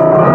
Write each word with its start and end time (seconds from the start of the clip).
you 0.00 0.27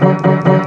¡Gracias! 0.00 0.61